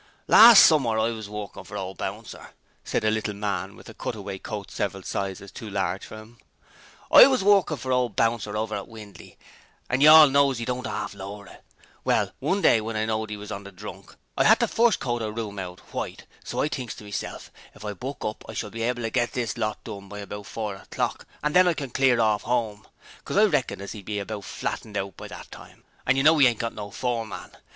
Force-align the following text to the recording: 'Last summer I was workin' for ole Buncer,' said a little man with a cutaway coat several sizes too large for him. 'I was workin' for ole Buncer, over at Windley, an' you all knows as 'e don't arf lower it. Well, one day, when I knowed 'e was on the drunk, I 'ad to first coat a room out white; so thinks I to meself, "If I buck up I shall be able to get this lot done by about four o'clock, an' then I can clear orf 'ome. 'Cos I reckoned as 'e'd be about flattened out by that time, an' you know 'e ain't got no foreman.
'Last 0.27 0.61
summer 0.65 0.97
I 0.97 1.11
was 1.11 1.29
workin' 1.29 1.63
for 1.63 1.77
ole 1.77 1.93
Buncer,' 1.93 2.53
said 2.83 3.03
a 3.03 3.11
little 3.11 3.35
man 3.35 3.75
with 3.75 3.87
a 3.87 3.93
cutaway 3.93 4.39
coat 4.39 4.71
several 4.71 5.03
sizes 5.03 5.51
too 5.51 5.69
large 5.69 6.03
for 6.07 6.17
him. 6.17 6.39
'I 7.11 7.27
was 7.27 7.43
workin' 7.43 7.77
for 7.77 7.91
ole 7.91 8.09
Buncer, 8.09 8.55
over 8.57 8.73
at 8.73 8.87
Windley, 8.87 9.37
an' 9.91 10.01
you 10.01 10.09
all 10.09 10.27
knows 10.27 10.57
as 10.57 10.61
'e 10.63 10.65
don't 10.65 10.87
arf 10.87 11.13
lower 11.13 11.45
it. 11.45 11.63
Well, 12.03 12.31
one 12.39 12.63
day, 12.63 12.81
when 12.81 12.95
I 12.95 13.05
knowed 13.05 13.29
'e 13.29 13.37
was 13.37 13.51
on 13.51 13.63
the 13.63 13.71
drunk, 13.71 14.15
I 14.35 14.43
'ad 14.45 14.59
to 14.61 14.67
first 14.67 14.99
coat 14.99 15.21
a 15.21 15.31
room 15.31 15.59
out 15.59 15.81
white; 15.93 16.25
so 16.43 16.67
thinks 16.67 16.95
I 16.95 16.97
to 16.97 17.03
meself, 17.03 17.51
"If 17.75 17.85
I 17.85 17.93
buck 17.93 18.25
up 18.25 18.43
I 18.49 18.55
shall 18.55 18.71
be 18.71 18.81
able 18.81 19.03
to 19.03 19.11
get 19.11 19.33
this 19.33 19.55
lot 19.55 19.83
done 19.83 20.09
by 20.09 20.17
about 20.17 20.47
four 20.47 20.73
o'clock, 20.77 21.27
an' 21.43 21.53
then 21.53 21.67
I 21.67 21.75
can 21.75 21.91
clear 21.91 22.19
orf 22.19 22.47
'ome. 22.47 22.87
'Cos 23.23 23.37
I 23.37 23.43
reckoned 23.45 23.83
as 23.83 23.93
'e'd 23.93 24.05
be 24.05 24.17
about 24.17 24.45
flattened 24.45 24.97
out 24.97 25.15
by 25.15 25.27
that 25.27 25.51
time, 25.51 25.83
an' 26.07 26.15
you 26.15 26.23
know 26.23 26.41
'e 26.41 26.47
ain't 26.47 26.57
got 26.57 26.73
no 26.73 26.89
foreman. 26.89 27.51